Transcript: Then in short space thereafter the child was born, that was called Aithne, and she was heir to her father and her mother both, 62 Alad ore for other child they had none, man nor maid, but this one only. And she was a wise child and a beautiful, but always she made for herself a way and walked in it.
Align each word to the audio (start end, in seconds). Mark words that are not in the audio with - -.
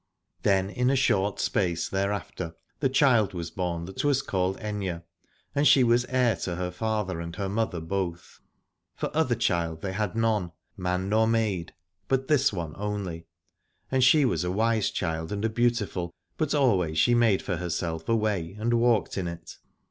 Then 0.41 0.71
in 0.71 0.95
short 0.95 1.39
space 1.39 1.87
thereafter 1.87 2.55
the 2.79 2.89
child 2.89 3.35
was 3.35 3.51
born, 3.51 3.85
that 3.85 4.03
was 4.03 4.23
called 4.23 4.57
Aithne, 4.57 5.03
and 5.53 5.67
she 5.67 5.83
was 5.83 6.05
heir 6.09 6.35
to 6.37 6.55
her 6.55 6.71
father 6.71 7.21
and 7.21 7.35
her 7.35 7.47
mother 7.47 7.79
both, 7.79 8.39
62 8.99 9.05
Alad 9.05 9.05
ore 9.05 9.09
for 9.11 9.15
other 9.17 9.35
child 9.35 9.81
they 9.83 9.91
had 9.91 10.15
none, 10.15 10.53
man 10.75 11.07
nor 11.07 11.27
maid, 11.27 11.75
but 12.07 12.27
this 12.27 12.51
one 12.51 12.73
only. 12.77 13.27
And 13.91 14.03
she 14.03 14.25
was 14.25 14.43
a 14.43 14.49
wise 14.51 14.89
child 14.89 15.31
and 15.31 15.45
a 15.45 15.49
beautiful, 15.49 16.11
but 16.35 16.55
always 16.55 16.97
she 16.97 17.13
made 17.13 17.43
for 17.43 17.57
herself 17.57 18.09
a 18.09 18.15
way 18.15 18.55
and 18.59 18.73
walked 18.73 19.19
in 19.19 19.27
it. 19.27 19.59